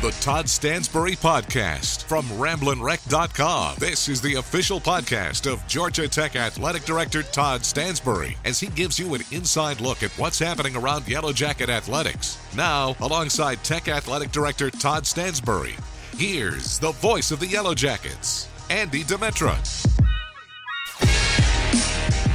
[0.00, 3.76] The Todd Stansbury Podcast from RamblinWreck.com.
[3.78, 8.98] This is the official podcast of Georgia Tech Athletic Director Todd Stansbury as he gives
[8.98, 12.38] you an inside look at what's happening around Yellow Jacket athletics.
[12.56, 15.74] Now, alongside Tech Athletic Director Todd Stansbury,
[16.16, 19.58] here's the voice of the Yellow Jackets, Andy Demetra.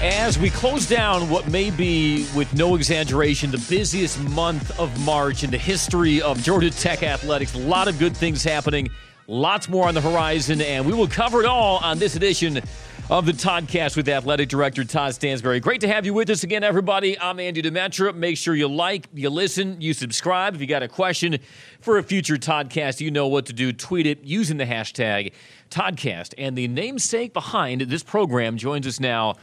[0.02, 5.44] As we close down what may be, with no exaggeration, the busiest month of March
[5.44, 8.90] in the history of Georgia Tech athletics, a lot of good things happening,
[9.28, 12.62] lots more on the horizon, and we will cover it all on this edition
[13.10, 15.60] of the Toddcast with Athletic Director Todd Stansbury.
[15.60, 17.18] Great to have you with us again, everybody.
[17.20, 18.14] I'm Andy Demetra.
[18.14, 20.56] Make sure you like, you listen, you subscribe.
[20.56, 21.38] If you got a question
[21.80, 23.72] for a future Toddcast, you know what to do.
[23.72, 25.32] Tweet it using the hashtag
[25.72, 26.34] Toddcast.
[26.38, 29.36] And the namesake behind this program joins us now.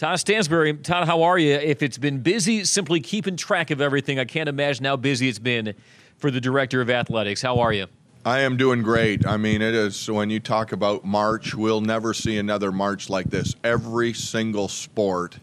[0.00, 1.52] Todd Stansbury, Todd, how are you?
[1.52, 5.38] If it's been busy, simply keeping track of everything, I can't imagine how busy it's
[5.38, 5.74] been
[6.16, 7.42] for the director of athletics.
[7.42, 7.86] How are you?
[8.24, 9.26] I am doing great.
[9.26, 13.26] I mean, it is when you talk about March, we'll never see another March like
[13.26, 13.54] this.
[13.62, 15.38] Every single sport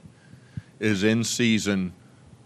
[0.80, 1.94] is in season,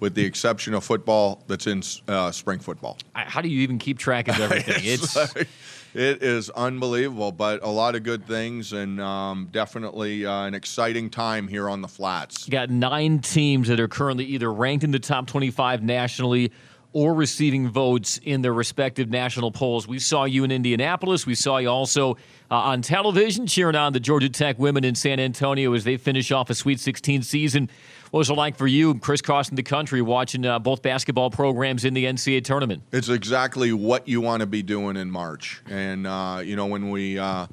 [0.02, 2.97] with the exception of football that's in uh, spring football.
[3.13, 4.75] How do you even keep track of everything?
[4.83, 5.47] it's, it's like,
[5.94, 11.09] it is unbelievable, but a lot of good things and um, definitely uh, an exciting
[11.09, 12.47] time here on the flats.
[12.47, 16.52] You got nine teams that are currently either ranked in the top 25 nationally
[16.94, 19.88] or receiving votes in their respective national polls.
[19.88, 21.25] We saw you in Indianapolis.
[21.25, 22.17] We saw you also
[22.50, 26.31] uh, on television cheering on the Georgia Tech women in San Antonio as they finish
[26.31, 27.69] off a Sweet 16 season.
[28.12, 31.94] What was it like for you, crisscrossing the country, watching uh, both basketball programs in
[31.94, 32.84] the NCAA tournament?
[32.92, 35.62] It's exactly what you want to be doing in March.
[35.69, 37.47] And, uh, you know, when we uh,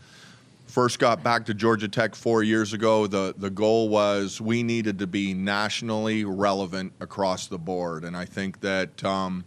[0.79, 5.01] first got back to Georgia Tech four years ago, the, the goal was we needed
[5.01, 8.05] to be nationally relevant across the board.
[8.05, 9.03] And I think that.
[9.05, 9.45] Um,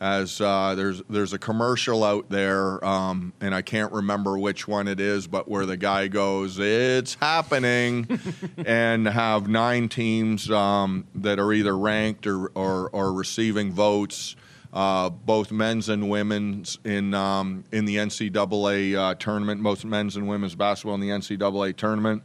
[0.00, 4.86] as uh, there's there's a commercial out there, um, and I can't remember which one
[4.86, 8.06] it is, but where the guy goes, "It's happening,"
[8.64, 14.36] and have nine teams um, that are either ranked or or, or receiving votes,
[14.72, 20.28] uh, both men's and women's in um, in the NCAA uh, tournament, most men's and
[20.28, 22.22] women's basketball in the NCAA tournament.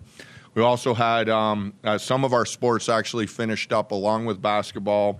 [0.56, 5.20] We also had um, uh, some of our sports actually finished up along with basketball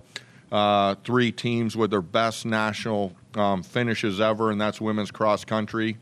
[0.52, 5.98] uh, three teams with their best national um, finishes ever, and that's women's cross country,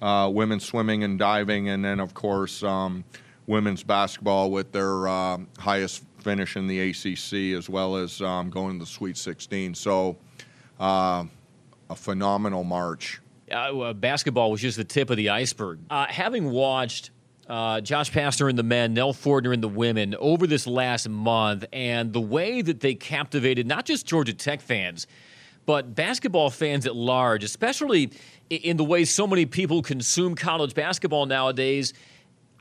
[0.00, 3.04] uh, women's swimming and diving, and then, of course, um,
[3.46, 8.78] women's basketball with their uh, highest finish in the ACC, as well as um, going
[8.78, 9.74] to the Sweet 16.
[9.74, 10.16] So,
[10.80, 11.24] uh,
[11.88, 13.20] a phenomenal march.
[13.50, 15.78] Uh, basketball was just the tip of the iceberg.
[15.90, 17.10] Uh, having watched
[17.48, 21.64] uh, Josh Pastner and the men, Nell Fortner and the women over this last month,
[21.72, 25.06] and the way that they captivated not just Georgia Tech fans,
[25.66, 28.10] but basketball fans at large, especially
[28.48, 31.92] in the way so many people consume college basketball nowadays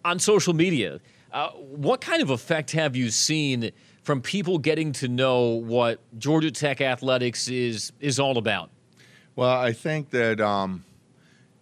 [0.03, 0.99] on social media.
[1.31, 3.71] Uh, what kind of effect have you seen
[4.09, 8.71] from people getting to know what Georgia Tech athletics is is all about?
[9.35, 10.83] Well, I think that um,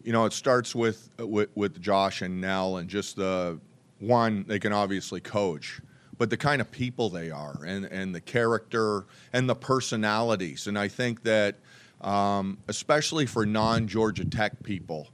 [0.02, 3.60] you know, it starts with, with with Josh and Nell, and just the
[4.00, 5.82] one they can obviously coach,
[6.18, 9.04] but the kind of people they are, and and the character
[9.34, 11.56] and the personalities, and I think that
[12.00, 15.10] um, especially for non-Georgia Tech people.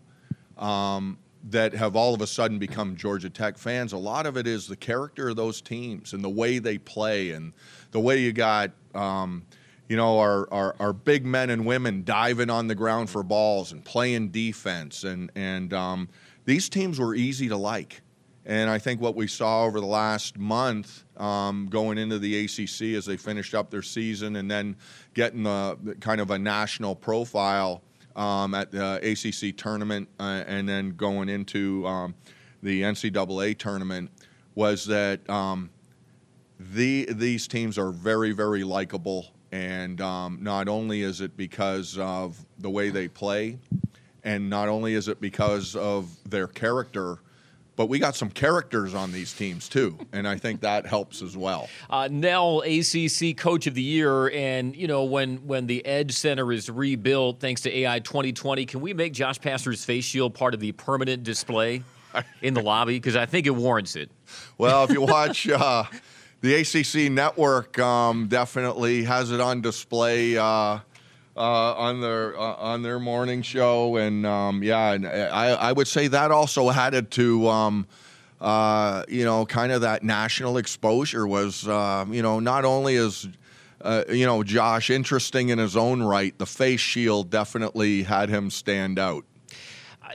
[0.55, 3.93] Um, that have all of a sudden become Georgia Tech fans.
[3.93, 7.31] A lot of it is the character of those teams and the way they play
[7.31, 7.53] and
[7.91, 9.43] the way you got um,
[9.89, 13.71] you know, our, our, our, big men and women diving on the ground for balls
[13.71, 15.03] and playing defense.
[15.03, 16.09] And, and um,
[16.45, 18.01] these teams were easy to like.
[18.45, 22.95] And I think what we saw over the last month um, going into the ACC
[22.97, 24.75] as they finished up their season and then
[25.13, 27.81] getting the, kind of a national profile
[28.15, 32.15] um, at the ACC tournament uh, and then going into um,
[32.61, 34.09] the NCAA tournament
[34.55, 35.69] was that um,
[36.59, 39.27] the, these teams are very, very likable.
[39.51, 43.59] And um, not only is it because of the way they play,
[44.23, 47.19] and not only is it because of their character,
[47.75, 51.35] but we got some characters on these teams too, and I think that helps as
[51.35, 51.69] well.
[51.89, 56.51] Uh, Nell, ACC Coach of the Year, and you know when when the Edge Center
[56.51, 60.59] is rebuilt thanks to AI 2020, can we make Josh Pastner's face shield part of
[60.59, 61.83] the permanent display
[62.41, 62.95] in the lobby?
[62.95, 64.11] Because I think it warrants it.
[64.57, 65.47] Well, if you watch.
[65.49, 65.85] Uh,
[66.41, 70.79] the ACC network um, definitely has it on display uh,
[71.35, 75.87] uh, on their uh, on their morning show, and um, yeah, and I, I would
[75.87, 77.47] say that also added to.
[77.47, 77.87] Um,
[78.41, 83.25] uh, you know, kind of that national exposure was, um, you know, not only is
[83.83, 86.37] uh, you know, Josh, interesting in his own right.
[86.37, 89.25] The face shield definitely had him stand out.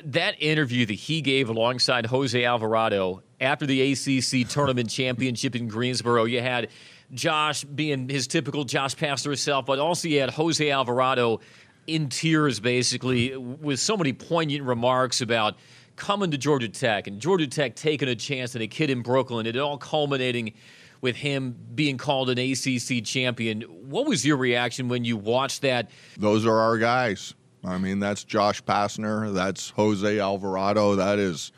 [0.04, 6.24] That interview that he gave alongside Jose Alvarado after the ACC tournament championship in Greensboro,
[6.24, 6.68] you had
[7.12, 11.40] Josh being his typical Josh Pastner self, but also you had Jose Alvarado
[11.86, 15.56] in tears, basically, with so many poignant remarks about
[15.96, 19.46] coming to Georgia Tech and Georgia Tech taking a chance on a kid in Brooklyn,
[19.46, 20.52] it all culminating
[21.00, 23.62] with him being called an ACC champion.
[23.62, 25.90] What was your reaction when you watched that?
[26.16, 27.34] Those are our guys.
[27.64, 31.52] I mean, that's Josh Pastner, that's Jose Alvarado, that is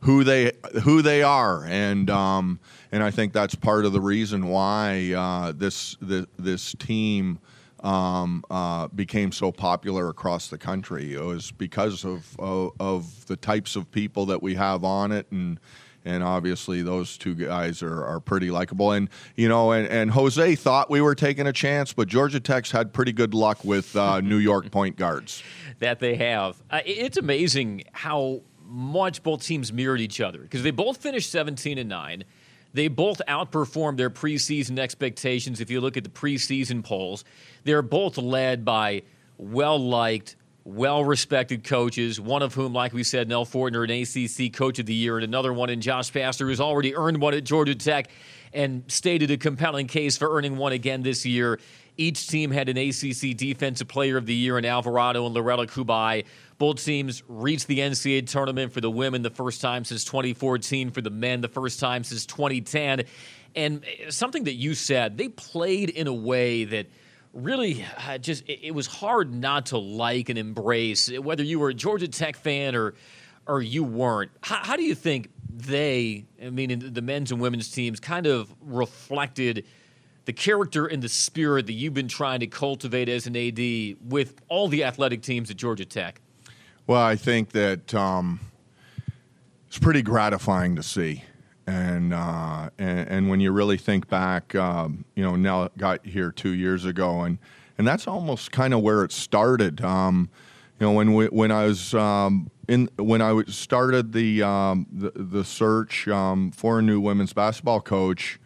[0.00, 0.52] who they
[0.82, 2.60] who they are, and um,
[2.94, 7.40] and I think that's part of the reason why uh, this, this this team
[7.80, 11.14] um, uh, became so popular across the country.
[11.14, 15.26] It was because of, of, of the types of people that we have on it,
[15.32, 15.58] and
[16.04, 18.92] and obviously those two guys are, are pretty likable.
[18.92, 22.70] And you know, and, and Jose thought we were taking a chance, but Georgia Tech's
[22.70, 25.42] had pretty good luck with uh, New York point guards.
[25.80, 26.62] That they have.
[26.70, 31.76] Uh, it's amazing how much both teams mirrored each other because they both finished 17
[31.76, 32.24] and 9.
[32.74, 35.60] They both outperformed their preseason expectations.
[35.60, 37.24] If you look at the preseason polls,
[37.62, 39.02] they're both led by
[39.38, 44.52] well liked, well respected coaches, one of whom, like we said, Nell Fortner, an ACC
[44.52, 47.44] Coach of the Year, and another one in Josh Pastner, who's already earned one at
[47.44, 48.10] Georgia Tech
[48.52, 51.60] and stated a compelling case for earning one again this year.
[51.96, 56.24] Each team had an ACC Defensive Player of the Year in Alvarado and Lorela Cubaj.
[56.58, 61.00] Both teams reached the NCAA tournament for the women the first time since 2014, for
[61.00, 63.04] the men the first time since 2010.
[63.56, 66.86] And something that you said, they played in a way that
[67.32, 71.74] really uh, just it, was hard not to like and embrace whether you were a
[71.74, 72.94] Georgia Tech fan or
[73.46, 74.30] or you weren't.
[74.40, 78.52] How, how do you think they, I mean, the men's and women's teams, kind of
[78.60, 79.66] reflected
[80.24, 84.40] the character and the spirit that you've been trying to cultivate as an AD with
[84.48, 86.20] all the athletic teams at Georgia Tech?
[86.86, 88.40] Well, I think that um,
[89.68, 91.24] it's pretty gratifying to see.
[91.66, 96.30] And, uh, and, and when you really think back, um, you know, Nell got here
[96.30, 97.38] two years ago, and
[97.78, 99.82] and that's almost kind of where it started.
[99.82, 100.30] Um,
[100.78, 105.10] you know, when we, when I was um, in when I started the um, the,
[105.14, 108.38] the, search um, for a new women's basketball coach,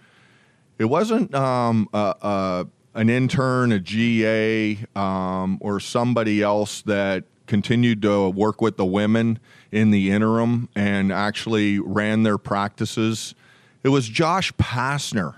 [0.79, 8.03] it wasn't um, a, a, an intern, a GA, um, or somebody else that continued
[8.03, 9.39] to work with the women
[9.73, 13.35] in the interim and actually ran their practices.
[13.83, 15.37] It was Josh Pastner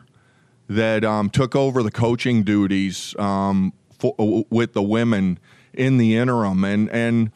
[0.68, 4.14] that um, took over the coaching duties um, for,
[4.50, 5.38] with the women
[5.72, 7.30] in the interim, and and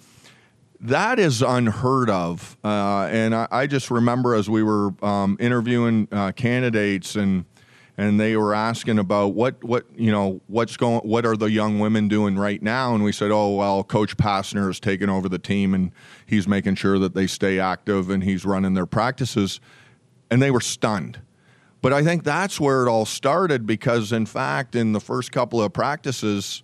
[0.81, 2.57] that is unheard of.
[2.63, 7.45] Uh, and I, I, just remember as we were um, interviewing uh, candidates and
[7.97, 11.79] and they were asking about what what you know what's going what are the young
[11.79, 12.95] women doing right now?
[12.95, 15.93] And we said oh well coach Pastner has taken over the team and
[16.27, 19.61] he's making sure that they stay active and he's running their practices.
[20.31, 21.21] And they were stunned.
[21.83, 25.63] But I think that's where it all started because in fact in the first couple
[25.63, 26.63] of practices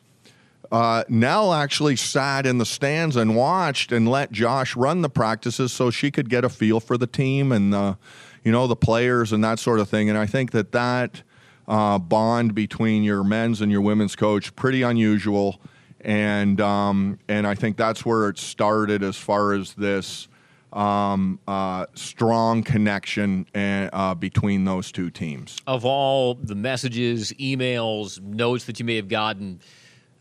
[0.73, 5.73] uh, Nell actually sat in the stands and watched and let Josh run the practices
[5.73, 7.99] so she could get a feel for the team and the
[8.45, 10.09] you know, the players and that sort of thing.
[10.09, 11.23] And I think that that
[11.69, 15.61] uh, bond between your men's and your women's coach pretty unusual.
[16.03, 20.29] And um, and I think that's where it started as far as this
[20.73, 25.59] um, uh, strong connection and, uh, between those two teams.
[25.67, 29.61] Of all the messages, emails, notes that you may have gotten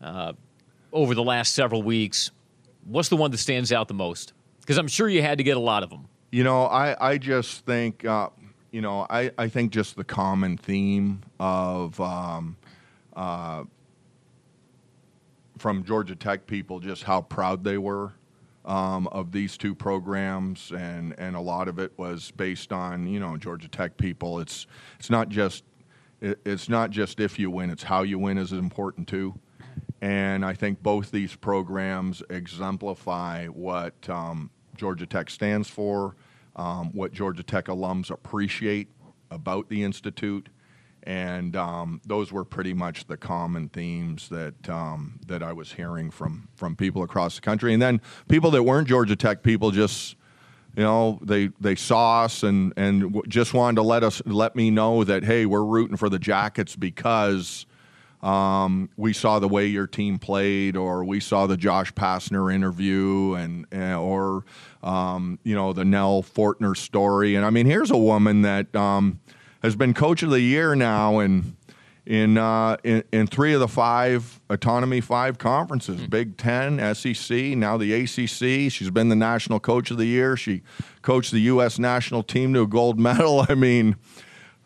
[0.01, 0.33] uh,
[0.91, 2.31] over the last several weeks,
[2.85, 4.33] what's the one that stands out the most?
[4.61, 6.07] Because I'm sure you had to get a lot of them.
[6.31, 8.29] You know, I, I just think, uh,
[8.69, 12.55] you know, I, I think just the common theme of um,
[13.15, 13.63] uh,
[15.57, 18.13] from Georgia Tech people, just how proud they were
[18.63, 23.19] um, of these two programs, and, and a lot of it was based on, you
[23.19, 24.39] know, Georgia Tech people.
[24.39, 24.67] It's,
[25.00, 25.63] it's not just
[26.21, 29.33] it's not just if you win, it's how you win is important too.
[30.01, 36.15] And I think both these programs exemplify what um, Georgia Tech stands for,
[36.55, 38.88] um, what Georgia Tech alums appreciate
[39.29, 40.50] about the Institute.
[41.03, 46.12] And um, those were pretty much the common themes that um, that I was hearing
[46.12, 50.17] from from people across the country, and then people that weren't Georgia Tech people just
[50.75, 54.69] you know they they saw us and and just wanted to let us let me
[54.69, 57.65] know that hey we're rooting for the Jackets because
[58.21, 63.33] um, we saw the way your team played, or we saw the Josh Pastner interview,
[63.35, 64.43] and, and or
[64.83, 67.35] um, you know the Nell Fortner story.
[67.35, 69.19] And I mean, here's a woman that um,
[69.63, 71.55] has been coach of the year now, and
[72.05, 77.77] in, uh, in in three of the five autonomy five conferences: Big Ten, SEC, now
[77.77, 78.69] the ACC.
[78.69, 80.35] She's been the national coach of the year.
[80.35, 80.61] She
[81.03, 81.79] coached the U.S.
[81.79, 83.45] national team to a gold medal.
[83.49, 83.95] I mean.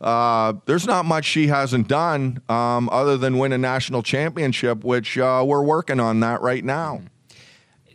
[0.03, 5.17] Uh, there's not much she hasn't done um, other than win a national championship, which
[5.17, 7.01] uh, we're working on that right now.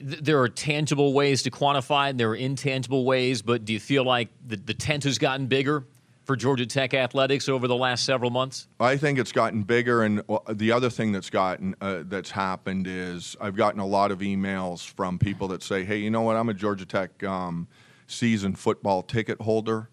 [0.00, 3.42] There are tangible ways to quantify, and there are intangible ways.
[3.42, 5.84] But do you feel like the, the tent has gotten bigger
[6.24, 8.68] for Georgia Tech athletics over the last several months?
[8.78, 12.86] I think it's gotten bigger, and uh, the other thing that's gotten uh, that's happened
[12.86, 16.36] is I've gotten a lot of emails from people that say, "Hey, you know what?
[16.36, 17.66] I'm a Georgia Tech um,
[18.06, 19.88] season football ticket holder."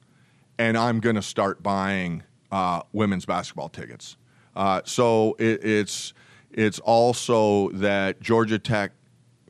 [0.57, 4.17] And I'm going to start buying uh, women's basketball tickets.
[4.55, 6.13] Uh, so it, it's
[6.51, 8.91] it's also that Georgia Tech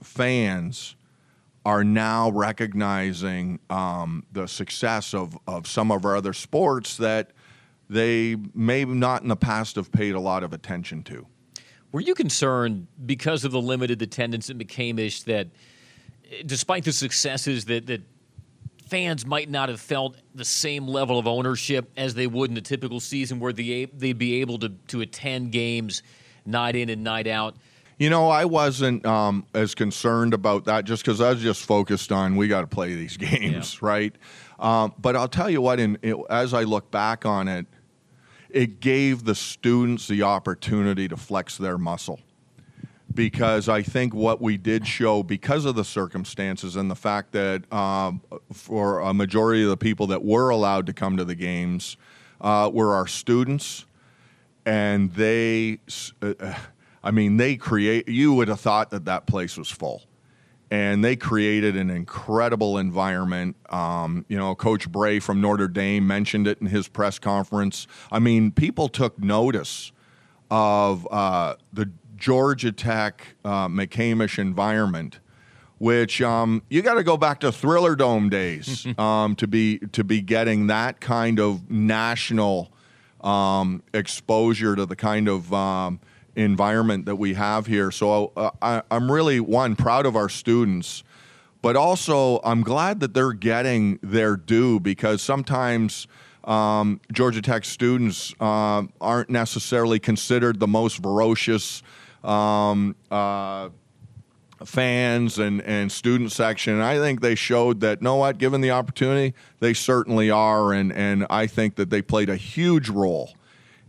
[0.02, 0.96] fans
[1.66, 7.32] are now recognizing um, the success of, of some of our other sports that
[7.90, 11.26] they may not in the past have paid a lot of attention to.
[11.92, 15.48] Were you concerned because of the limited attendance at McCamish that,
[16.46, 18.02] despite the successes that, that
[18.88, 22.62] fans might not have felt the same level of ownership as they would in a
[22.62, 26.04] typical season where they, they'd be able to, to attend games
[26.46, 27.56] night in and night out.
[27.98, 32.12] You know, I wasn't um, as concerned about that just because I was just focused
[32.12, 33.88] on we got to play these games, yeah.
[33.88, 34.16] right?
[34.60, 37.66] Um, but I'll tell you what, in, it, as I look back on it,
[38.50, 42.20] it gave the students the opportunity to flex their muscle
[43.16, 47.72] because I think what we did show, because of the circumstances and the fact that
[47.74, 51.98] um, for a majority of the people that were allowed to come to the games
[52.42, 53.86] uh, were our students,
[54.66, 55.80] and they,
[56.22, 56.54] uh,
[57.04, 58.08] I mean, they create.
[58.10, 60.04] You would have thought that that place was full.
[60.72, 63.56] And they created an incredible environment.
[63.70, 67.86] Um, you know, Coach Brey from Notre Dame mentioned it in his press conference.
[68.12, 69.92] I mean, people took notice
[70.50, 75.20] of uh, the Georgia Tech uh, McCamish environment,
[75.78, 80.04] which um, you got to go back to Thriller Dome days um, to be to
[80.04, 82.72] be getting that kind of national
[83.22, 86.00] um, exposure to the kind of um,
[86.36, 87.92] environment that we have here.
[87.92, 91.04] So uh, I, I'm really one proud of our students,
[91.62, 96.08] but also I'm glad that they're getting their due because sometimes.
[96.44, 101.82] Um, Georgia Tech students uh, aren't necessarily considered the most ferocious
[102.26, 103.70] um, uh,
[104.64, 106.82] fans and, and student section.
[106.82, 110.74] I think they showed that, know what, given the opportunity, they certainly are.
[110.74, 113.34] And, and I think that they played a huge role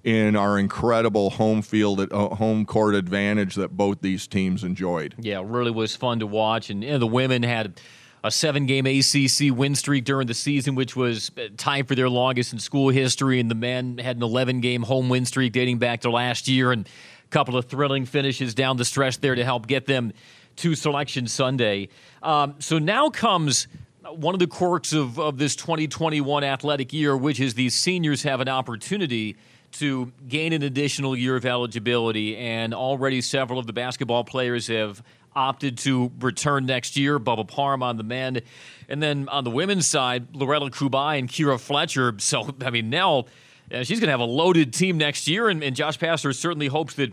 [0.04, 5.14] in our incredible home field, uh, home court advantage that both these teams enjoyed.
[5.18, 6.70] Yeah, really was fun to watch.
[6.70, 7.80] And you know, the women had
[8.22, 12.52] a seven game ACC win streak during the season, which was tied for their longest
[12.52, 13.40] in school history.
[13.40, 16.70] And the men had an 11 game home win streak dating back to last year.
[16.70, 16.88] And
[17.30, 20.12] couple of thrilling finishes down the stretch there to help get them
[20.56, 21.88] to Selection Sunday.
[22.22, 23.68] Um, so now comes
[24.10, 28.40] one of the quirks of, of this 2021 athletic year, which is these seniors have
[28.40, 29.36] an opportunity
[29.72, 32.36] to gain an additional year of eligibility.
[32.36, 35.02] And already several of the basketball players have
[35.34, 37.18] opted to return next year.
[37.18, 38.40] Bubba Parham on the men.
[38.88, 42.14] And then on the women's side, Lorela Cubaj and Kierra Fletcher.
[42.18, 43.26] So, I mean, now
[43.72, 46.68] uh, she's going to have a loaded team next year, and, and Josh Pastner certainly
[46.68, 47.12] hopes that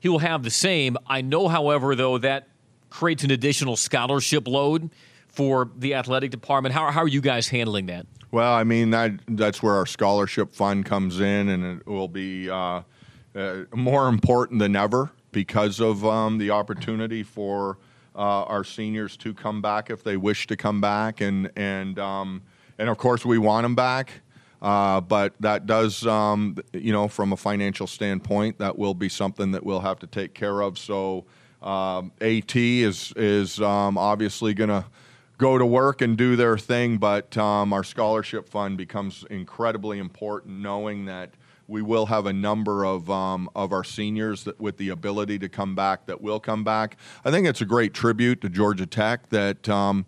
[0.00, 0.96] he will have the same.
[1.06, 2.48] I know, however, though, that
[2.88, 4.90] creates an additional scholarship load
[5.28, 6.74] for the athletic department.
[6.74, 8.06] How, how are you guys handling that?
[8.32, 12.48] Well, I mean that that's where our scholarship fund comes in, and it will be
[12.48, 12.82] uh,
[13.34, 17.78] uh, more important than ever because of um, the opportunity for
[18.14, 22.42] uh, our seniors to come back if they wish to come back, and and um,
[22.78, 24.20] and of course we want them back.
[24.62, 29.52] Uh, but that does, um, you know, from a financial standpoint, that will be something
[29.52, 30.78] that we'll have to take care of.
[30.78, 31.24] So
[31.62, 34.84] um, AT is is um, obviously going to
[35.38, 40.58] go to work and do their thing, but um, our scholarship fund becomes incredibly important,
[40.60, 41.30] knowing that
[41.66, 45.48] we will have a number of um, of our seniors that, with the ability to
[45.48, 46.98] come back that will come back.
[47.24, 49.68] I think it's a great tribute to Georgia Tech that.
[49.70, 50.04] Um,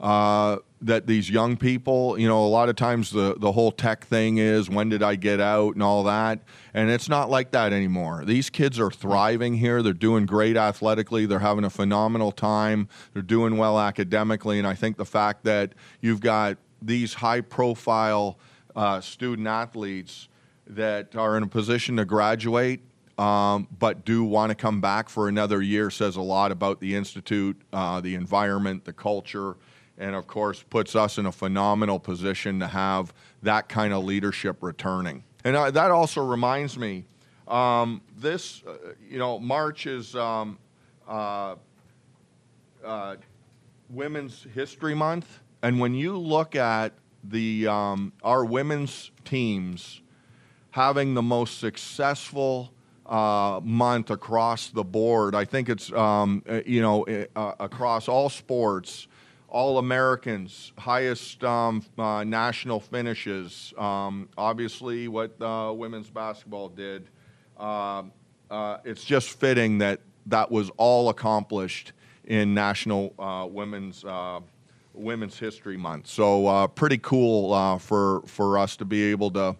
[0.00, 4.04] uh, that these young people, you know, a lot of times the, the whole tech
[4.04, 6.40] thing is when did I get out and all that.
[6.74, 8.24] And it's not like that anymore.
[8.26, 9.82] These kids are thriving here.
[9.82, 11.24] They're doing great athletically.
[11.24, 12.88] They're having a phenomenal time.
[13.14, 14.58] They're doing well academically.
[14.58, 18.38] And I think the fact that you've got these high profile
[18.76, 20.28] uh, student athletes
[20.66, 22.82] that are in a position to graduate
[23.16, 26.96] um, but do want to come back for another year says a lot about the
[26.96, 29.54] institute, uh, the environment, the culture
[29.98, 34.62] and of course puts us in a phenomenal position to have that kind of leadership
[34.62, 35.24] returning.
[35.44, 37.04] And uh, that also reminds me,
[37.46, 40.58] Um, this, uh, you know, March is um,
[41.06, 41.56] uh,
[42.82, 43.16] uh,
[43.90, 45.26] Women's History Month,
[45.62, 50.02] and when you look at the um, our women's teams
[50.70, 52.72] having the most successful
[53.06, 57.04] uh, month across the board, I think it's um, uh, you know
[57.60, 59.08] across all sports
[59.54, 63.72] all Americans, highest um, uh, national finishes.
[63.78, 67.08] Um, obviously, what uh, women's basketball did.
[67.56, 68.02] Uh,
[68.50, 71.92] uh it's just fitting that that was all accomplished
[72.24, 74.40] in National uh, Women's uh,
[74.92, 76.08] Women's History Month.
[76.08, 79.54] So pretty cool for for us to be able to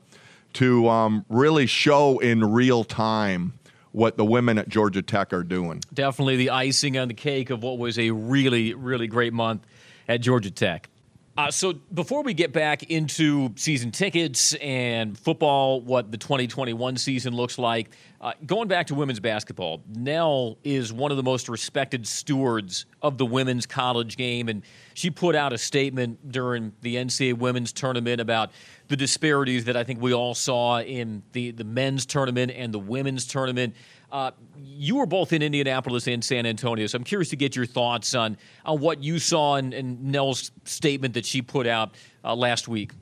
[0.55, 3.53] to um, really show in real time
[3.95, 5.81] what the women at Georgia Tech are doing.
[5.95, 9.65] Definitely the icing on the cake of what was a really, really great month
[10.09, 10.89] at Georgia Tech.
[11.37, 17.35] Uh, so before we get back into season tickets and football, what the 2021 season
[17.35, 22.07] looks like, uh, going back to women's basketball, Nell is one of the most respected
[22.07, 24.63] stewards of the women's college game, and
[24.95, 28.53] she put out a statement during the NCAA women's tournament about
[28.87, 32.79] the disparities that I think we all saw in the, the men's tournament and the
[32.79, 33.75] women's tournament.
[34.15, 37.67] Uh, you were both in Indianapolis and San Antonio, so I'm curious to get your
[37.67, 42.33] thoughts on on what you saw in, in Nell's statement that she put out uh,
[42.33, 42.93] last week.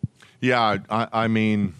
[0.40, 1.74] Yeah, I, I, mean,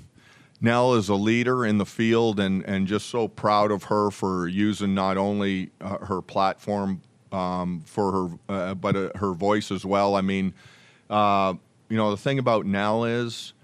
[0.60, 4.48] Nell is a leader in the field, and and just so proud of her for
[4.48, 7.00] using not only uh, her platform
[7.32, 10.14] um, for her, uh, but uh, her voice as well.
[10.14, 10.52] I mean,
[11.08, 11.54] uh,
[11.88, 13.54] you know, the thing about Nell is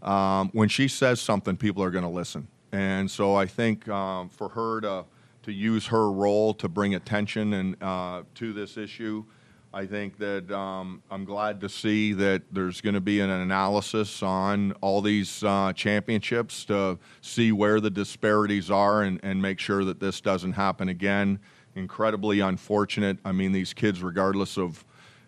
[0.00, 2.48] um, when she says something, people are going to listen.
[2.72, 5.04] And so I think um, for her to
[5.48, 9.24] to use her role to bring attention and uh, to this issue.
[9.72, 14.22] I think that um, I'm glad to see that there's going to be an analysis
[14.22, 19.84] on all these uh, championships to see where the disparities are and, and make sure
[19.86, 21.38] that this doesn't happen again.
[21.74, 23.16] Incredibly unfortunate.
[23.24, 24.84] I mean, these kids, regardless of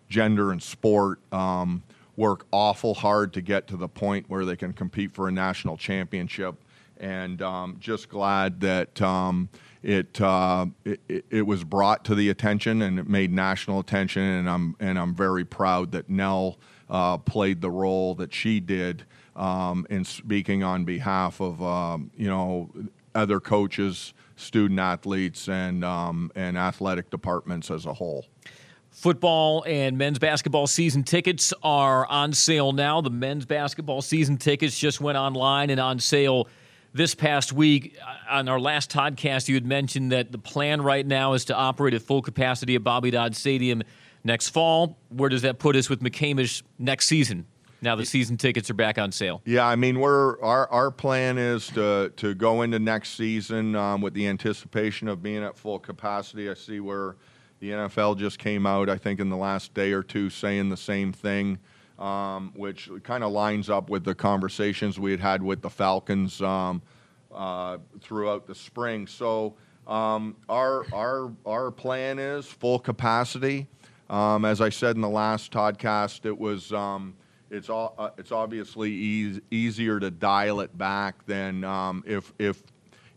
[0.07, 1.81] gender and sport, um,
[2.15, 5.77] work awful hard to get to the point where they can compete for a national
[5.77, 6.55] championship.
[6.99, 9.49] And um, just glad that um,
[9.83, 14.49] it, uh, it, it was brought to the attention and it made national attention, and
[14.49, 16.57] I'm and I'm very proud that Nell
[16.89, 19.03] uh, played the role that she did
[19.35, 22.69] um, in speaking on behalf of um, you know
[23.15, 28.25] other coaches, student athletes, and um, and athletic departments as a whole.
[28.91, 32.99] Football and men's basketball season tickets are on sale now.
[32.99, 36.49] The men's basketball season tickets just went online and on sale
[36.93, 41.05] this past week uh, on our last podcast, you had mentioned that the plan right
[41.05, 43.81] now is to operate at full capacity at Bobby Dodd Stadium
[44.23, 44.97] next fall.
[45.09, 47.45] Where does that put us with McCamish next season?
[47.83, 49.41] Now the season tickets are back on sale.
[49.43, 54.01] Yeah, I mean, we're our our plan is to to go into next season um,
[54.01, 56.47] with the anticipation of being at full capacity.
[56.47, 57.15] I see where
[57.59, 60.77] the NFL just came out, I think, in the last day or two, saying the
[60.77, 61.57] same thing
[62.01, 66.41] um, which kind of lines up with the conversations we had had with the Falcons
[66.41, 66.81] um,
[67.33, 69.05] uh, throughout the spring.
[69.07, 69.55] So
[69.87, 73.67] um, our our our plan is full capacity.
[74.09, 77.15] Um, as I said in the last podcast, it was um,
[77.51, 78.91] it's all, uh, it's obviously
[79.51, 82.63] easier to dial it back than um, if if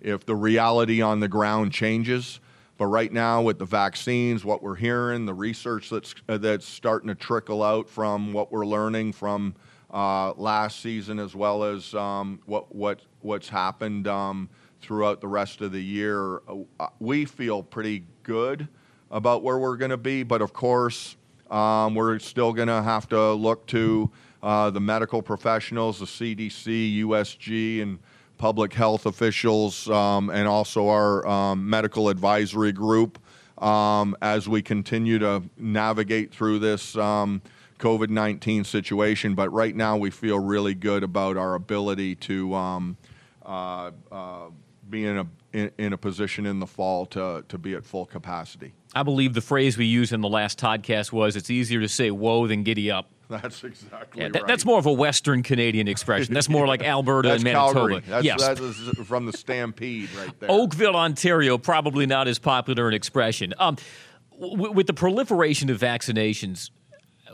[0.00, 2.40] if the reality on the ground changes.
[2.76, 7.08] But right now, with the vaccines, what we're hearing, the research that's uh, that's starting
[7.08, 9.54] to trickle out from what we're learning from
[9.92, 14.48] uh, last season, as well as um, what what what's happened um,
[14.80, 16.42] throughout the rest of the year,
[16.80, 18.66] uh, we feel pretty good
[19.10, 20.24] about where we're going to be.
[20.24, 21.16] But of course,
[21.50, 24.10] um, we're still going to have to look to
[24.42, 27.98] uh, the medical professionals, the CDC, USG, and
[28.38, 33.18] public health officials, um, and also our um, medical advisory group
[33.58, 37.40] um, as we continue to navigate through this um,
[37.78, 39.34] COVID 19 situation.
[39.34, 42.96] But right now, we feel really good about our ability to um,
[43.44, 44.46] uh, uh,
[44.88, 48.06] be in a, in, in a position in the fall to, to be at full
[48.06, 48.72] capacity.
[48.94, 52.11] I believe the phrase we used in the last podcast was it's easier to say
[52.11, 53.11] whoa than giddy up.
[53.28, 54.46] That's exactly yeah, right.
[54.46, 56.35] That's more of a Western Canadian expression.
[56.35, 57.74] That's more like Alberta and Manitoba.
[57.74, 58.02] Calgary.
[58.07, 58.40] That's, yes.
[58.40, 58.76] that is
[59.07, 60.50] from the Stampede right there.
[60.50, 63.54] Oakville, Ontario, probably not as popular an expression.
[63.59, 63.76] Um,
[64.38, 66.70] w- with the proliferation of vaccinations,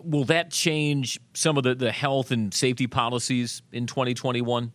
[0.03, 4.73] will that change some of the, the health and safety policies in 2021?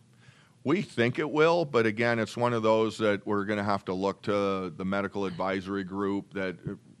[0.66, 3.84] We think it will, but again, it's one of those that we're going to have
[3.84, 6.56] to look to the medical advisory group that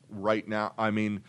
[0.08, 1.24] right now, I mean,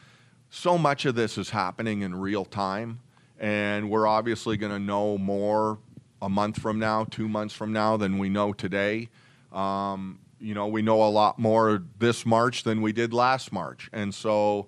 [0.51, 2.99] so much of this is happening in real time,
[3.39, 5.79] and we're obviously going to know more
[6.21, 9.09] a month from now, two months from now than we know today.
[9.51, 13.89] Um, you know, we know a lot more this March than we did last March.
[13.93, 14.67] And so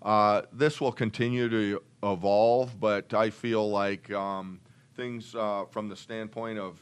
[0.00, 4.58] uh, this will continue to evolve, but I feel like um,
[4.96, 6.78] things uh, from the standpoint of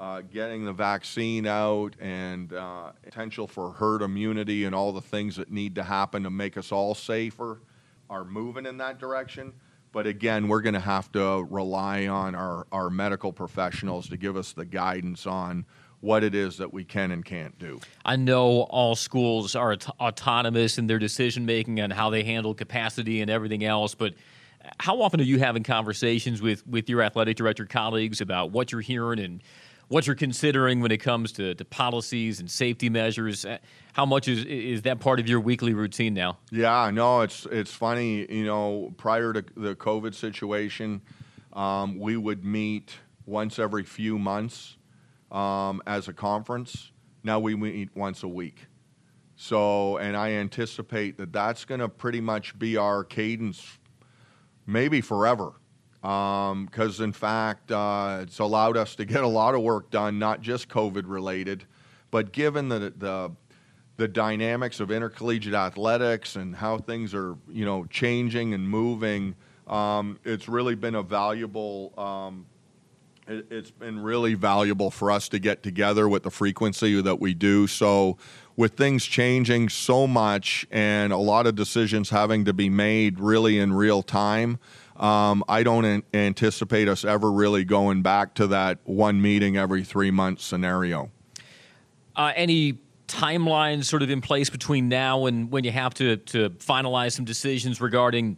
[0.00, 5.36] uh, getting the vaccine out and uh, potential for herd immunity and all the things
[5.36, 7.60] that need to happen to make us all safer
[8.08, 9.52] are moving in that direction.
[9.92, 14.38] But again, we're going to have to rely on our, our medical professionals to give
[14.38, 15.66] us the guidance on
[16.00, 17.78] what it is that we can and can't do.
[18.02, 22.54] I know all schools are aut- autonomous in their decision making on how they handle
[22.54, 24.14] capacity and everything else, but
[24.78, 28.80] how often are you having conversations with, with your athletic director colleagues about what you're
[28.80, 29.42] hearing and
[29.90, 33.44] what you're considering when it comes to, to policies and safety measures.
[33.44, 33.58] Uh,
[33.92, 36.38] how much is is that part of your weekly routine now?
[36.52, 38.24] Yeah, no, it's it's funny.
[38.32, 41.02] You know, prior to the COVID situation,
[41.52, 42.94] um, we would meet
[43.26, 44.76] once every few months
[45.32, 46.92] um, as a conference.
[47.24, 48.66] Now we meet once a week.
[49.34, 53.78] So, and I anticipate that that's going to pretty much be our cadence,
[54.66, 55.54] maybe forever
[56.00, 60.18] because um, in fact uh, it's allowed us to get a lot of work done,
[60.18, 61.64] not just COVID related,
[62.10, 63.30] but given the, the
[63.96, 69.34] the dynamics of intercollegiate athletics and how things are you know changing and moving,
[69.66, 71.92] um, it's really been a valuable.
[71.98, 72.46] Um,
[73.28, 77.34] it, it's been really valuable for us to get together with the frequency that we
[77.34, 77.66] do.
[77.66, 78.16] So,
[78.56, 83.58] with things changing so much and a lot of decisions having to be made really
[83.58, 84.58] in real time,
[85.00, 89.82] um, I don't an- anticipate us ever really going back to that one meeting every
[89.82, 91.10] three months scenario.
[92.14, 96.50] Uh, any timelines sort of in place between now and when you have to, to
[96.50, 98.36] finalize some decisions regarding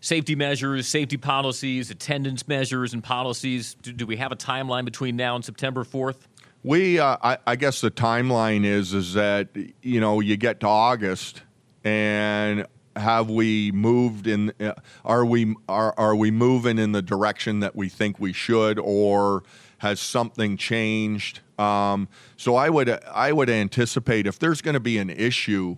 [0.00, 3.74] safety measures, safety policies, attendance measures, and policies?
[3.82, 6.16] Do, do we have a timeline between now and September 4th?
[6.64, 9.48] We, uh, I, I guess the timeline is is that
[9.82, 11.42] you know you get to August
[11.84, 12.66] and
[13.00, 17.74] have we moved in uh, are we are, are we moving in the direction that
[17.74, 19.42] we think we should or
[19.78, 21.40] has something changed?
[21.58, 25.76] Um, so i would i would anticipate if there's going to be an issue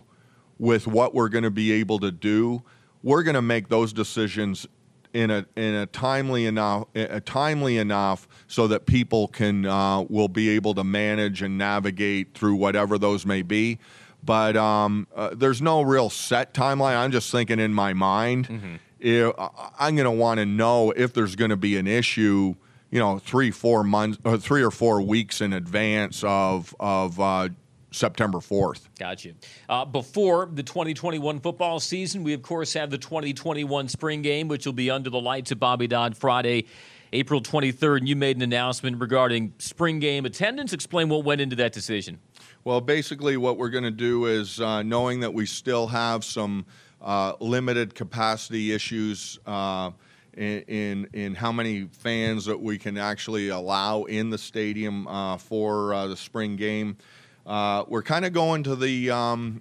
[0.58, 2.62] with what we're going to be able to do
[3.02, 4.66] we're going to make those decisions
[5.12, 10.28] in a in a timely enough a timely enough so that people can uh, will
[10.28, 13.78] be able to manage and navigate through whatever those may be
[14.22, 16.96] but um, uh, there's no real set timeline.
[16.96, 18.74] I'm just thinking in my mind, mm-hmm.
[19.00, 19.32] if,
[19.78, 22.54] I'm going to want to know if there's going to be an issue.
[22.90, 27.48] You know, three, four months, or three or four weeks in advance of of uh,
[27.92, 28.88] September 4th.
[28.98, 29.32] Gotcha.
[29.68, 34.66] Uh, before the 2021 football season, we of course have the 2021 spring game, which
[34.66, 36.66] will be under the lights at Bobby Dodd Friday,
[37.12, 37.98] April 23rd.
[37.98, 40.72] And you made an announcement regarding spring game attendance.
[40.72, 42.18] Explain what went into that decision.
[42.64, 46.64] Well, basically, what we're going to do is uh, knowing that we still have some
[47.00, 49.90] uh, limited capacity issues uh,
[50.34, 55.38] in, in, in how many fans that we can actually allow in the stadium uh,
[55.38, 56.96] for uh, the spring game.
[57.44, 59.60] Uh, we're kind of going to the um,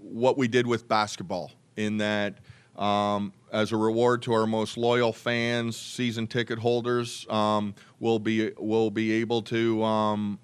[0.00, 2.38] what we did with basketball in that.
[2.78, 8.52] Um, as a reward to our most loyal fans, season ticket holders, um, we'll be
[8.56, 10.38] will be able to um,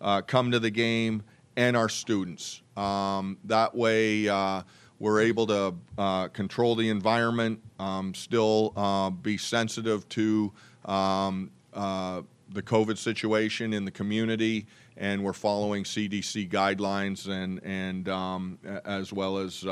[0.00, 1.22] uh, come to the game
[1.56, 2.62] and our students.
[2.76, 4.62] Um, that way, uh,
[4.98, 10.52] we're able to uh, control the environment, um, still uh, be sensitive to
[10.84, 18.08] um, uh, the COVID situation in the community, and we're following CDC guidelines and and
[18.08, 19.64] um, as well as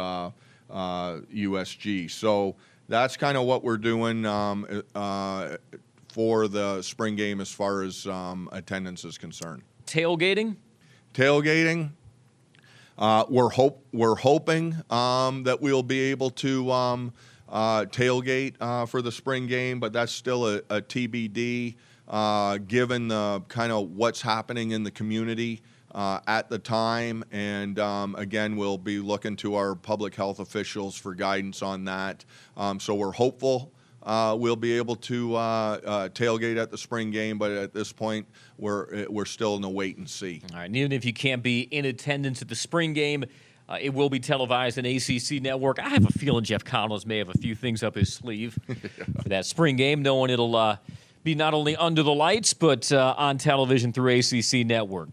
[0.71, 2.05] USG.
[2.05, 2.57] Uh, so
[2.89, 4.67] that's kind of what we're doing um,
[6.09, 10.57] for the spring game as far as um, attendance is concerned tailgating?
[11.15, 11.91] Tailgating.
[12.99, 17.13] Uh, we're hope we're hoping um, that we'll be able to um,
[17.49, 21.77] uh, tailgate uh, for the spring game, but that's still a, a TBD.
[22.09, 25.61] Uh, given the kind of what's happening in the community
[25.95, 30.97] uh, at the time, and um, again, we'll be looking to our public health officials
[30.97, 32.25] for guidance on that.
[32.57, 33.73] Um, so we're hopeful
[34.09, 37.93] uh, we'll be able to uh, uh, tailgate at the spring game, but at this
[37.93, 40.41] point, we're we're still in the wait and see.
[40.51, 43.25] All right, and even if you can't be in attendance at the spring game.
[43.71, 45.79] Uh, it will be televised on ACC Network.
[45.79, 48.75] I have a feeling Geoff Collins may have a few things up his sleeve yeah.
[49.23, 50.79] for that spring game, knowing it'll uh,
[51.23, 55.11] be not only under the lights, but uh, on television through ACC Network.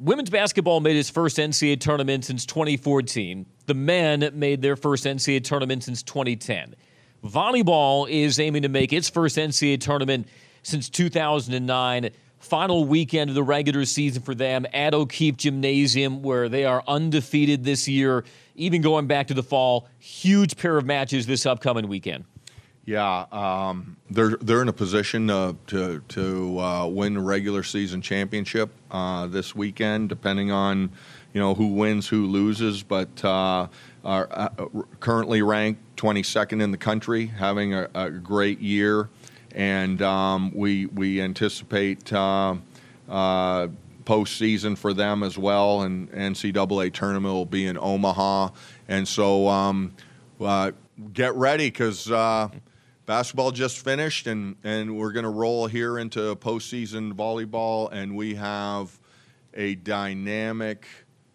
[0.00, 3.44] Women's basketball made its first NCAA tournament since 2014.
[3.66, 6.76] The men made their first NCAA tournament since 2010.
[7.24, 10.28] Volleyball is aiming to make its first NCAA tournament
[10.62, 12.10] since 2009.
[12.38, 17.64] final weekend of the regular season for them at O'Keefe Gymnasium, where they are undefeated
[17.64, 19.88] this year, even going back to the fall.
[19.98, 22.24] Huge pair of matches this upcoming weekend.
[22.88, 28.00] Yeah, um, they're they're in a position to to, to uh, win the regular season
[28.00, 30.90] championship uh, this weekend, depending on
[31.34, 32.82] you know who wins, who loses.
[32.82, 33.66] But uh,
[34.04, 34.48] are uh,
[35.00, 39.08] currently ranked 22nd in the country, having a, a great year,
[39.54, 42.54] and um, we we anticipate uh,
[43.08, 43.68] uh,
[44.04, 45.82] postseason for them as well.
[45.82, 48.50] And NCAA tournament will be in Omaha,
[48.88, 49.94] and so um,
[50.40, 50.72] uh,
[51.12, 52.10] get ready because.
[52.10, 52.48] Uh,
[53.06, 58.34] basketball just finished, and, and we're going to roll here into postseason volleyball, and we
[58.34, 58.98] have
[59.54, 60.86] a dynamic,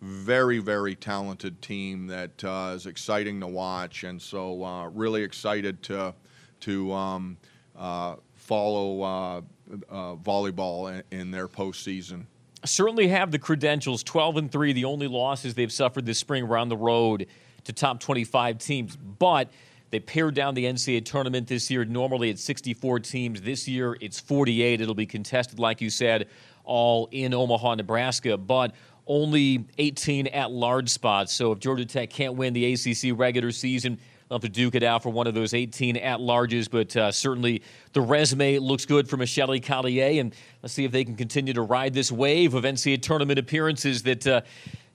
[0.04, 5.82] very, very talented team that uh, is exciting to watch, and so uh, really excited
[5.84, 6.13] to
[6.60, 7.38] to um,
[7.78, 9.42] uh, follow uh,
[9.89, 12.26] uh, volleyball in, in their postseason.
[12.66, 14.04] Certainly have the credentials.
[14.04, 17.28] Twelve and three, the only losses they've suffered this spring around the road
[17.63, 19.50] to top twenty-five teams, but
[19.89, 21.86] they pared down the NCAA tournament this year.
[21.86, 23.42] Normally it's 64 teams.
[23.42, 24.82] This year it's 48.
[24.82, 26.30] It'll be contested, like you said,
[26.63, 28.74] all in Omaha, Nebraska, but
[29.08, 31.34] only 18 at large spots.
[31.34, 34.84] So if Georgia Tech can't win the ACC regular season, they'll have to duke it
[34.84, 36.70] out for one of those 18 at larges.
[36.70, 37.62] But uh, certainly
[37.94, 40.20] the resume looks good for Michelle Collier.
[40.22, 44.04] And let's see if they can continue to ride this wave of NCAA tournament appearances
[44.04, 44.42] that uh,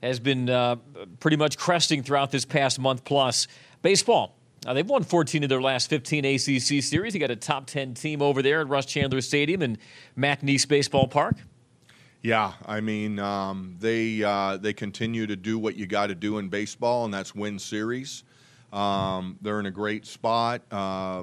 [0.02, 0.76] has been uh,
[1.20, 3.46] pretty much cresting throughout this past month plus.
[3.82, 4.34] Baseball
[4.66, 7.14] uh, they've won 14 of their last 15 ACC series.
[7.14, 9.78] You got a top 10 team over there at Russ Chandler Stadium and
[10.16, 11.36] Mac Nease Baseball Park.
[12.22, 16.38] Yeah, I mean um, they uh, they continue to do what you got to do
[16.38, 18.24] in baseball, and that's win series.
[18.72, 21.22] Um, they're in a great spot uh,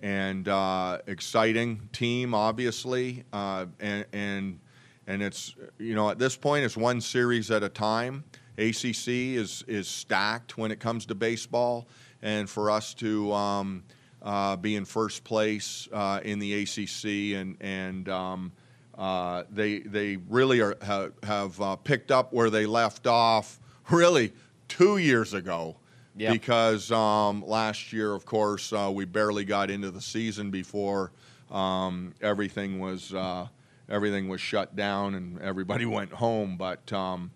[0.00, 4.58] and uh, exciting team, obviously, uh, and and
[5.06, 8.24] and it's you know at this point it's one series at a time.
[8.58, 11.86] ACC is is stacked when it comes to baseball
[12.22, 13.84] and for us to um,
[14.22, 18.52] uh, be in first place uh, in the ACC, and and um,
[18.96, 24.32] uh, they they really are, have, have uh, picked up where they left off, really
[24.68, 25.76] two years ago.
[26.16, 26.32] Yep.
[26.32, 31.10] Because um, last year, of course, uh, we barely got into the season before
[31.50, 33.48] um, everything was uh,
[33.88, 36.56] everything was shut down and everybody went home.
[36.56, 37.32] But um,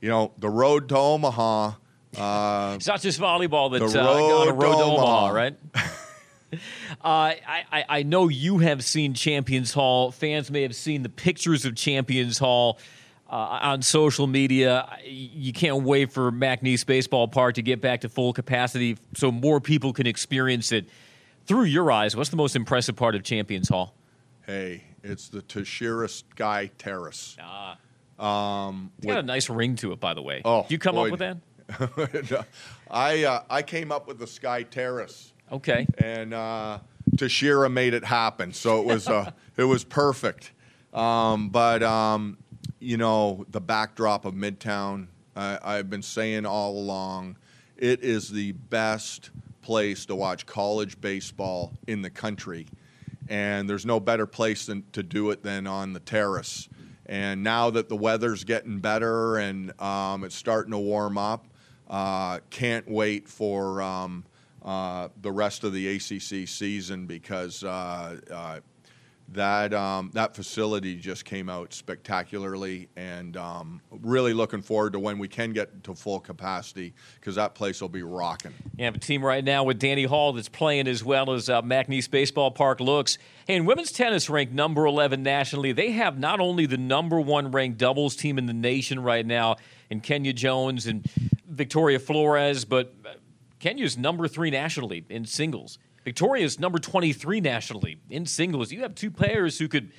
[0.00, 1.72] you know, the road to Omaha
[2.16, 5.56] uh, it's not just volleyball that's uh, on a road to Omaha, right?
[6.52, 6.58] uh,
[7.04, 10.10] I, I know you have seen Champions Hall.
[10.10, 12.78] Fans may have seen the pictures of Champions Hall
[13.28, 14.88] uh, on social media.
[15.04, 19.30] You can't wait for Mac Nease Baseball Park to get back to full capacity so
[19.30, 20.86] more people can experience it
[21.46, 22.16] through your eyes.
[22.16, 23.94] What's the most impressive part of Champions Hall?
[24.46, 27.36] Hey, it's the Tashira Sky Terrace.
[27.40, 27.78] Ah.
[28.18, 30.40] Um, it's got with, a nice ring to it, by the way.
[30.44, 32.46] Oh, Did you come boy, up with that?
[32.90, 35.32] I uh, I came up with the Sky Terrace.
[35.52, 35.86] Okay.
[35.98, 36.78] And uh,
[37.12, 40.52] Tashira made it happen, so it was uh, it was perfect.
[40.92, 42.38] Um, but um,
[42.80, 45.08] you know the backdrop of Midtown.
[45.36, 47.36] I, I've been saying all along,
[47.76, 49.30] it is the best
[49.62, 52.66] place to watch college baseball in the country,
[53.28, 56.68] and there's no better place than, to do it than on the terrace.
[57.06, 61.46] And now that the weather's getting better and um, it's starting to warm up,
[61.88, 64.24] uh, can't wait for um,
[64.66, 68.58] uh, the rest of the ACC season because uh, uh,
[69.28, 75.18] that um, that facility just came out spectacularly, and um, really looking forward to when
[75.18, 78.52] we can get to full capacity because that place will be rocking.
[78.78, 81.88] Have a team right now with Danny Hall that's playing as well as uh, Mac
[81.88, 83.18] Nease Baseball Park looks.
[83.46, 87.78] Hey, women's tennis, ranked number 11 nationally, they have not only the number one ranked
[87.78, 89.56] doubles team in the nation right now
[89.90, 91.08] in Kenya Jones and
[91.48, 92.94] Victoria Flores, but
[93.58, 95.78] Kenya's number three nationally in singles.
[96.04, 98.70] Victoria's number 23 nationally in singles.
[98.70, 99.90] You have two players who could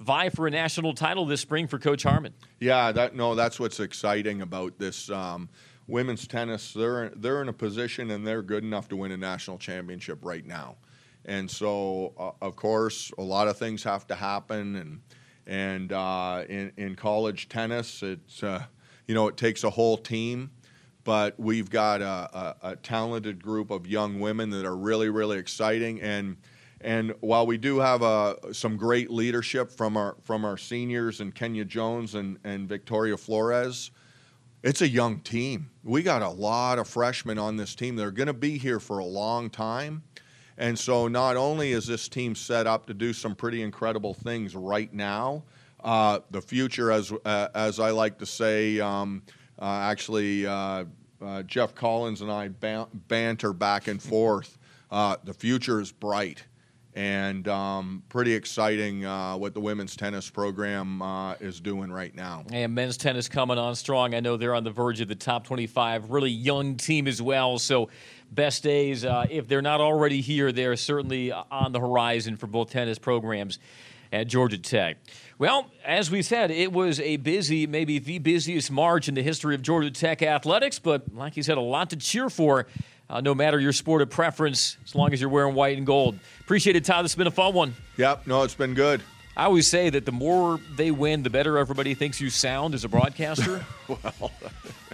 [0.00, 2.34] vie for a national title this spring for Coach Harmon.
[2.60, 5.48] Yeah, that no, that's what's exciting about this um,
[5.86, 6.72] women's tennis.
[6.72, 10.44] They're they're in a position and they're good enough to win a national championship right
[10.44, 10.76] now.
[11.24, 15.00] And so, uh, of course, a lot of things have to happen, and
[15.46, 18.64] and uh, in in college tennis, it's uh,
[19.06, 20.50] you know it takes a whole team
[21.04, 25.38] but we've got a, a, a, talented group of young women that are really, really
[25.38, 26.00] exciting.
[26.00, 26.36] And
[26.80, 31.34] and while we do have uh, some great leadership from our from our seniors and
[31.34, 33.90] Kenya Jones and, and Victoria Flores,
[34.62, 35.70] it's a young team.
[35.82, 37.96] We got a lot of freshmen on this team.
[37.96, 40.02] They're going to be here for a long time,
[40.56, 44.54] And so, not only is this team set up to do some pretty incredible things
[44.54, 45.42] right now,
[45.84, 49.22] uh, the future, as uh, as I like to say, um,
[49.66, 50.84] actually, uh,
[51.22, 54.58] uh, Geoff Collins and I ban- banter back and forth.
[54.90, 56.44] Uh, the future is bright
[56.94, 62.44] and um, pretty exciting uh, what the women's tennis program uh, is doing right now.
[62.52, 64.14] And men's tennis coming on strong.
[64.14, 66.10] I know they're on the verge of the top 25.
[66.10, 67.58] Really young team as well.
[67.58, 67.90] So,
[68.30, 72.70] best days, uh, if they're not already here, they're certainly on the horizon for both
[72.70, 73.58] tennis programs
[74.12, 74.96] at Georgia Tech.
[75.36, 79.56] Well, as we said, it was a busy, maybe the busiest March in the history
[79.56, 82.66] of Georgia Tech athletics, but like you said, a lot to cheer for
[83.10, 86.18] uh, no matter your sport of preference, as long as you're wearing white and gold.
[86.40, 87.02] Appreciate it, Todd.
[87.02, 87.74] Has been a fun one.
[87.96, 89.02] Yep, no, it's been good.
[89.36, 92.84] I always say that the more they win, the better everybody thinks you sound as
[92.84, 93.64] a broadcaster.
[93.88, 94.30] well,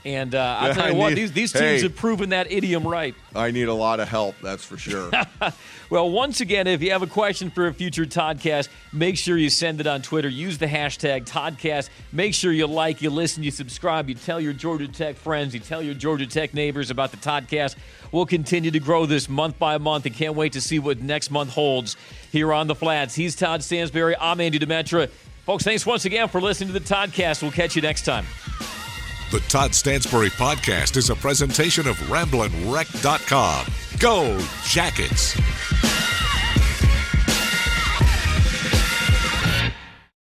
[0.04, 3.14] and uh, I'll tell you what, these, these teams hey, have proven that idiom right.
[3.34, 5.10] I need a lot of help, that's for sure.
[5.90, 9.50] well, once again, if you have a question for a future Toddcast, make sure you
[9.50, 10.28] send it on Twitter.
[10.28, 11.90] Use the hashtag Toddcast.
[12.12, 15.60] Make sure you like, you listen, you subscribe, you tell your Georgia Tech friends, you
[15.60, 17.76] tell your Georgia Tech neighbors about the Toddcast.
[18.12, 21.30] We'll continue to grow this month by month and can't wait to see what next
[21.30, 21.96] month holds
[22.32, 23.14] here on the Flats.
[23.14, 24.16] He's Todd Stansbury.
[24.20, 25.08] I'm Andy Demetra.
[25.46, 27.42] Folks, thanks once again for listening to the Toddcast.
[27.42, 28.26] We'll catch you next time.
[29.30, 33.66] The Todd Stansbury Podcast is a presentation of RamblinWreck.com.
[33.98, 35.89] Go, Jackets!